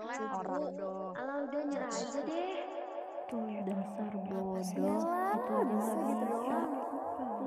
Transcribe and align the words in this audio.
orang 0.00 0.64
dong. 0.78 1.12
Ala 1.16 1.32
udah 1.44 1.62
nyerah 1.68 1.92
aja 1.92 2.20
deh. 2.24 2.56
Tuh 3.28 3.44
dasar 3.64 4.12
bodoh. 4.16 4.56
Itu 4.60 4.84
aja 4.88 5.40
gak 5.52 5.64
bisa 5.68 5.92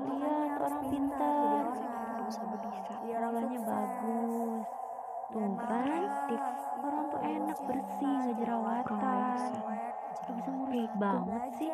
Lihat 0.06 0.58
orang 0.62 0.84
pintar 0.90 1.64
Sekolahnya 3.26 3.60
bagus. 3.62 4.64
Tuh 5.30 5.50
kan. 5.58 6.02
Orang 6.82 7.04
tuh 7.10 7.20
enak 7.22 7.58
bersih 7.66 8.16
Gak 8.16 8.36
jerawatan 8.38 9.52
bisa 10.34 10.50
ngurus 10.50 10.92
banget 10.98 11.42
sih. 11.58 11.72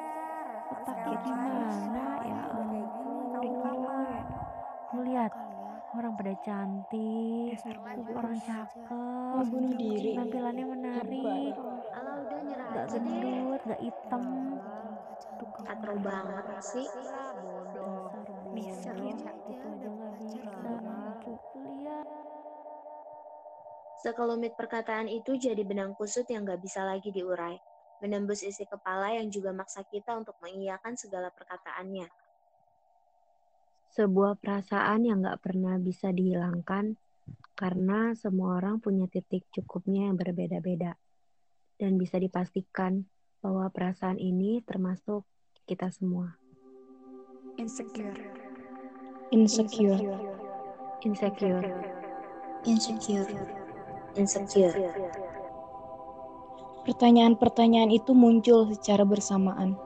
Otaknya 0.73 1.17
gimana? 1.25 2.05
Ya 2.25 2.41
ampun 2.49 2.85
Lihat 5.05 5.33
Orang 5.93 6.17
pada 6.17 6.33
cantik 6.41 7.53
Orang 8.17 8.39
cakep 8.41 9.45
bunuh 9.53 9.73
diri. 9.77 10.17
Tampilannya 10.17 10.67
menarik. 10.67 11.53
Ala 11.93 12.11
udah 12.25 12.41
nyerah 12.41 12.69
Gak 12.73 12.87
aja 12.89 12.97
deh. 12.97 13.05
gendut 13.05 13.61
Gak 13.69 13.81
hitam. 13.85 14.23
Katro 15.69 15.95
banget 16.01 16.61
sih. 16.65 16.87
Bisa 18.53 18.93
itu 18.97 19.67
aja 19.69 19.89
gak 19.89 20.13
bisa 20.17 20.39
Lihat 21.69 22.07
Sekelumit 24.03 24.59
perkataan 24.59 25.07
itu 25.07 25.39
jadi 25.39 25.63
benang 25.63 25.95
kusut 25.95 26.27
yang 26.27 26.43
gak 26.43 26.59
bisa 26.59 26.83
lagi 26.83 27.15
diurai. 27.15 27.55
Menembus 28.03 28.43
isi 28.43 28.67
kepala 28.67 29.15
yang 29.15 29.31
juga 29.31 29.55
maksa 29.55 29.87
kita 29.87 30.19
untuk 30.19 30.35
mengiyakan 30.43 30.99
segala 30.99 31.31
perkataannya. 31.31 32.11
Sebuah 33.93 34.41
perasaan 34.41 35.05
yang 35.05 35.25
gak 35.25 35.45
pernah 35.45 35.77
bisa 35.77 36.09
dihilangkan 36.09 36.97
karena 37.53 38.17
semua 38.17 38.59
orang 38.59 38.81
punya 38.81 39.05
titik 39.07 39.45
cukupnya 39.53 40.09
yang 40.09 40.17
berbeda-beda. 40.17 40.97
Dan 41.77 41.99
bisa 41.99 42.17
dipastikan 42.17 43.05
bahwa 43.43 43.69
perasaan 43.69 44.17
ini 44.17 44.63
termasuk 44.63 45.27
kita 45.67 45.91
semua. 45.93 46.39
insecure 47.61 48.43
Insecure. 49.33 49.97
Insecure. 51.01 51.65
Insecure. 52.69 53.33
Insecure. 54.13 54.77
Pertanyaan-pertanyaan 56.85 57.89
itu 57.89 58.13
muncul 58.13 58.69
secara 58.77 59.09
bersamaan, 59.09 59.81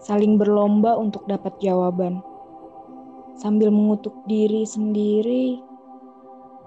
saling 0.00 0.40
berlomba 0.40 0.96
untuk 0.96 1.28
dapat 1.28 1.52
jawaban, 1.60 2.24
sambil 3.36 3.72
mengutuk 3.72 4.12
diri 4.28 4.64
sendiri, 4.64 5.60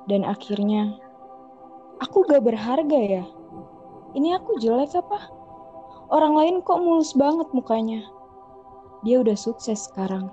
dan 0.06 0.22
akhirnya, 0.22 0.94
aku 2.02 2.26
gak 2.30 2.46
berharga 2.46 3.22
ya? 3.22 3.26
Ini 4.14 4.38
aku 4.38 4.62
jelek 4.62 4.94
apa? 4.96 5.30
Orang 6.14 6.38
lain 6.38 6.62
kok 6.62 6.80
mulus 6.80 7.18
banget 7.18 7.50
mukanya. 7.52 8.06
Dia 9.02 9.26
udah 9.26 9.34
sukses 9.34 9.90
sekarang. 9.90 10.30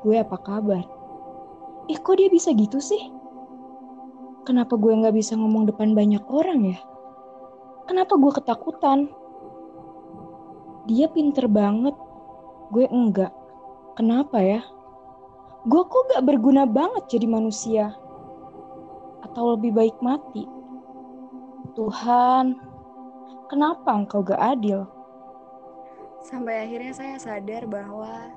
Gue 0.00 0.16
apa 0.16 0.40
kabar? 0.40 0.84
Ih 1.92 2.00
kok 2.00 2.16
dia 2.16 2.32
bisa 2.32 2.56
gitu 2.56 2.80
sih? 2.80 3.12
Kenapa 4.48 4.80
gue 4.80 4.96
gak 4.96 5.12
bisa 5.12 5.36
ngomong 5.36 5.68
depan 5.68 5.92
banyak 5.92 6.24
orang 6.32 6.74
ya? 6.74 6.78
Kenapa 7.84 8.16
gue 8.16 8.32
ketakutan? 8.32 9.12
Dia 10.88 11.12
pinter 11.12 11.44
banget, 11.44 11.92
gue 12.72 12.88
enggak. 12.88 13.30
Kenapa 14.00 14.40
ya? 14.40 14.64
Gue 15.68 15.82
kok 15.84 16.08
gak 16.12 16.24
berguna 16.24 16.64
banget 16.64 17.18
jadi 17.18 17.26
manusia? 17.28 17.92
Atau 19.24 19.56
lebih 19.58 19.76
baik 19.76 19.96
mati? 20.00 20.48
Tuhan, 21.76 22.56
kenapa 23.52 23.92
engkau 23.92 24.24
gak 24.24 24.40
adil? 24.40 24.88
sampai 26.20 26.68
akhirnya 26.68 26.92
saya 26.92 27.16
sadar 27.16 27.64
bahwa 27.64 28.28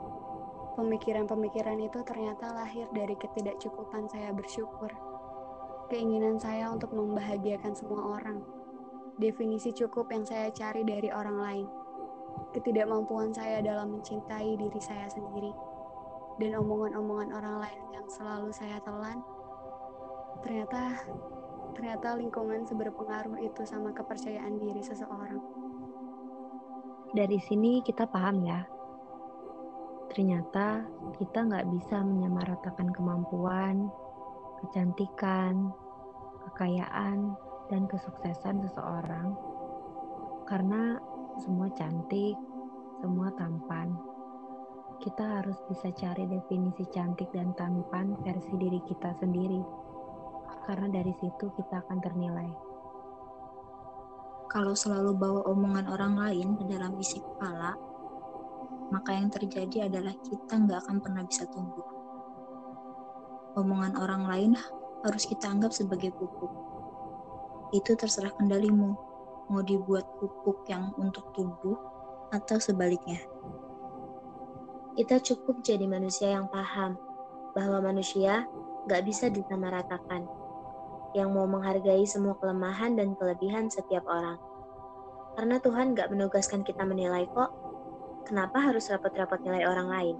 pemikiran-pemikiran 0.80 1.78
itu 1.84 2.00
ternyata 2.08 2.56
lahir 2.56 2.88
dari 2.96 3.14
ketidakcukupan 3.20 4.08
saya 4.08 4.32
bersyukur 4.32 4.90
keinginan 5.92 6.40
saya 6.40 6.72
untuk 6.72 6.96
membahagiakan 6.96 7.76
semua 7.76 8.18
orang 8.18 8.40
definisi 9.20 9.76
cukup 9.76 10.10
yang 10.10 10.24
saya 10.24 10.50
cari 10.50 10.88
dari 10.88 11.12
orang 11.12 11.38
lain 11.38 11.68
ketidakmampuan 12.56 13.36
saya 13.36 13.60
dalam 13.62 14.00
mencintai 14.00 14.58
diri 14.58 14.82
saya 14.82 15.06
sendiri 15.12 15.52
dan 16.42 16.52
omongan-omongan 16.58 17.30
orang 17.34 17.56
lain 17.62 17.84
yang 17.94 18.08
selalu 18.10 18.50
saya 18.50 18.78
telan 18.82 19.22
ternyata 20.42 21.06
ternyata 21.74 22.18
lingkungan 22.20 22.66
seberpengaruh 22.66 23.42
itu 23.42 23.62
sama 23.66 23.90
kepercayaan 23.94 24.62
diri 24.62 24.82
seseorang 24.82 25.42
Dari 27.14 27.38
sini 27.38 27.78
kita 27.86 28.10
paham 28.10 28.42
ya. 28.42 28.66
Ternyata 30.10 30.82
kita 31.22 31.46
nggak 31.46 31.70
bisa 31.70 32.02
menyamaratakan 32.02 32.90
kemampuan, 32.90 33.86
kecantikan, 34.66 35.70
kekayaan, 36.50 37.38
dan 37.70 37.86
kesuksesan 37.86 38.66
seseorang 38.66 39.38
karena 40.46 41.00
semua 41.40 41.72
cantik, 41.74 42.36
semua 43.00 43.32
tampan. 43.40 43.96
Kita 45.04 45.20
harus 45.20 45.60
bisa 45.68 45.92
cari 45.92 46.24
definisi 46.32 46.88
cantik 46.88 47.28
dan 47.36 47.52
tampan 47.60 48.16
versi 48.24 48.56
diri 48.56 48.80
kita 48.88 49.12
sendiri. 49.20 49.60
Karena 50.64 50.88
dari 50.88 51.12
situ 51.20 51.52
kita 51.60 51.84
akan 51.84 52.00
ternilai. 52.00 52.52
Kalau 54.48 54.72
selalu 54.72 55.12
bawa 55.12 55.44
omongan 55.52 55.92
orang 55.92 56.16
lain 56.16 56.56
ke 56.56 56.64
dalam 56.72 56.96
isi 57.04 57.20
kepala, 57.20 57.76
maka 58.96 59.12
yang 59.12 59.28
terjadi 59.28 59.92
adalah 59.92 60.16
kita 60.24 60.56
nggak 60.56 60.88
akan 60.88 60.98
pernah 61.04 61.28
bisa 61.28 61.52
tumbuh. 61.52 61.84
Omongan 63.60 64.00
orang 64.00 64.24
lain 64.24 64.52
harus 65.04 65.28
kita 65.28 65.52
anggap 65.52 65.76
sebagai 65.76 66.16
pupuk. 66.16 66.54
Itu 67.76 68.00
terserah 68.00 68.32
kendalimu, 68.40 68.96
mau 69.52 69.60
dibuat 69.68 70.08
pupuk 70.16 70.64
yang 70.72 70.96
untuk 70.96 71.36
tumbuh 71.36 71.76
atau 72.32 72.56
sebaliknya. 72.56 73.33
Kita 74.94 75.18
cukup 75.18 75.66
jadi 75.66 75.90
manusia 75.90 76.38
yang 76.38 76.46
paham 76.54 76.94
bahwa 77.58 77.82
manusia 77.82 78.46
gak 78.86 79.02
bisa 79.02 79.26
disamaratakan, 79.26 80.30
yang 81.18 81.34
mau 81.34 81.50
menghargai 81.50 82.06
semua 82.06 82.38
kelemahan 82.38 82.94
dan 82.94 83.18
kelebihan 83.18 83.74
setiap 83.74 84.06
orang. 84.06 84.38
Karena 85.34 85.58
Tuhan 85.58 85.98
gak 85.98 86.14
menugaskan 86.14 86.62
kita 86.62 86.86
menilai 86.86 87.26
kok, 87.34 87.50
kenapa 88.30 88.62
harus 88.62 88.86
repot-repot 88.86 89.42
nilai 89.42 89.66
orang 89.66 89.90
lain? 89.90 90.16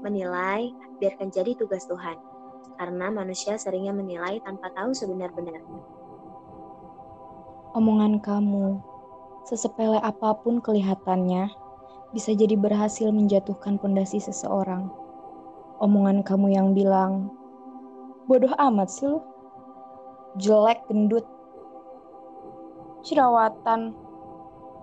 Menilai 0.00 0.72
biarkan 0.96 1.28
jadi 1.28 1.52
tugas 1.52 1.84
Tuhan, 1.84 2.16
karena 2.80 3.12
manusia 3.12 3.60
seringnya 3.60 3.92
menilai 3.92 4.40
tanpa 4.40 4.72
tahu 4.72 4.96
sebenar-benarnya. 4.96 5.80
Omongan 7.76 8.24
kamu, 8.24 8.80
sesepele 9.44 10.00
apa 10.00 10.32
pun 10.40 10.64
kelihatannya, 10.64 11.52
bisa 12.12 12.36
jadi 12.36 12.54
berhasil 12.60 13.08
menjatuhkan 13.08 13.80
pondasi 13.80 14.20
seseorang. 14.20 14.92
Omongan 15.80 16.20
kamu 16.22 16.52
yang 16.52 16.76
bilang, 16.76 17.32
bodoh 18.28 18.52
amat 18.54 18.88
sih 18.92 19.08
lu. 19.08 19.18
Jelek, 20.40 20.88
gendut, 20.88 21.28
jerawatan, 23.04 23.92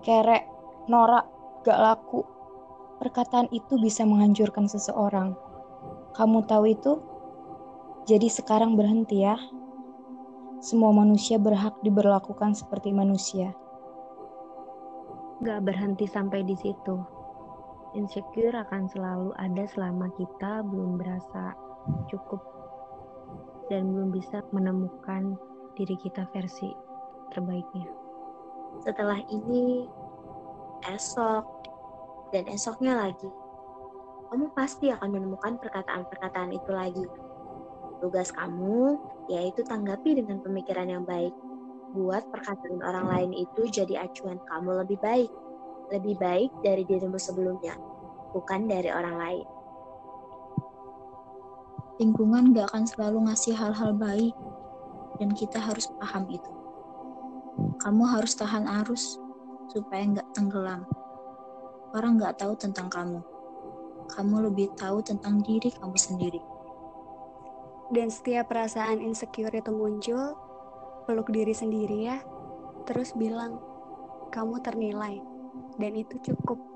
kerek, 0.06 0.46
norak, 0.86 1.26
gak 1.66 1.80
laku. 1.80 2.22
Perkataan 3.00 3.48
itu 3.50 3.80
bisa 3.80 4.04
menghancurkan 4.04 4.68
seseorang. 4.68 5.34
Kamu 6.14 6.44
tahu 6.44 6.70
itu? 6.70 7.00
Jadi 8.04 8.28
sekarang 8.28 8.76
berhenti 8.76 9.24
ya. 9.24 9.40
Semua 10.60 10.92
manusia 10.92 11.40
berhak 11.40 11.80
diberlakukan 11.80 12.52
seperti 12.52 12.92
manusia. 12.92 13.56
Gak 15.40 15.64
berhenti 15.64 16.04
sampai 16.04 16.44
di 16.44 16.52
situ. 16.54 17.19
Insecure 17.90 18.54
akan 18.54 18.86
selalu 18.86 19.34
ada 19.34 19.66
selama 19.66 20.06
kita 20.14 20.62
belum 20.62 20.94
berasa 20.94 21.58
cukup 22.06 22.38
dan 23.66 23.90
belum 23.90 24.14
bisa 24.14 24.46
menemukan 24.54 25.34
diri 25.74 25.98
kita 25.98 26.22
versi 26.30 26.70
terbaiknya. 27.34 27.90
Setelah 28.86 29.18
ini, 29.30 29.90
esok, 30.86 31.44
dan 32.30 32.46
esoknya 32.46 32.94
lagi, 32.94 33.26
kamu 34.30 34.54
pasti 34.54 34.94
akan 34.94 35.10
menemukan 35.10 35.58
perkataan-perkataan 35.58 36.54
itu 36.54 36.70
lagi. 36.70 37.06
Tugas 37.98 38.30
kamu 38.30 39.02
yaitu 39.26 39.66
tanggapi 39.66 40.14
dengan 40.14 40.38
pemikiran 40.38 40.86
yang 40.86 41.02
baik. 41.02 41.34
Buat 41.90 42.30
perkataan 42.30 42.86
orang 42.86 43.06
lain 43.10 43.30
itu 43.34 43.66
jadi 43.66 44.06
acuan 44.06 44.38
kamu 44.46 44.86
lebih 44.86 44.98
baik. 45.02 45.30
Lebih 45.90 46.22
baik 46.22 46.50
dari 46.62 46.86
dirimu 46.86 47.18
sebelumnya, 47.18 47.74
bukan 48.30 48.70
dari 48.70 48.90
orang 48.94 49.16
lain. 49.18 49.46
Lingkungan 52.00 52.56
gak 52.56 52.72
akan 52.72 52.84
selalu 52.88 53.28
ngasih 53.28 53.52
hal-hal 53.58 53.92
baik, 53.92 54.32
dan 55.20 55.34
kita 55.36 55.60
harus 55.60 55.90
paham 56.00 56.24
itu. 56.32 56.50
Kamu 57.82 58.08
harus 58.08 58.32
tahan 58.38 58.64
arus 58.82 59.20
supaya 59.68 60.02
nggak 60.08 60.32
tenggelam. 60.32 60.88
Orang 61.92 62.16
nggak 62.16 62.40
tahu 62.40 62.56
tentang 62.56 62.88
kamu. 62.88 63.20
Kamu 64.10 64.48
lebih 64.48 64.72
tahu 64.80 65.04
tentang 65.04 65.44
diri 65.44 65.68
kamu 65.76 65.96
sendiri. 65.98 66.40
Dan 67.90 68.08
setiap 68.08 68.48
perasaan 68.48 69.02
insecure 69.02 69.52
itu 69.52 69.70
muncul, 69.74 70.38
peluk 71.04 71.28
diri 71.34 71.50
sendiri 71.50 72.06
ya, 72.06 72.22
terus 72.86 73.12
bilang, 73.18 73.58
kamu 74.30 74.62
ternilai, 74.62 75.18
dan 75.80 75.96
itu 75.96 76.14
cukup. 76.20 76.69